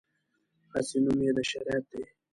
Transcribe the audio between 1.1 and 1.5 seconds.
یې د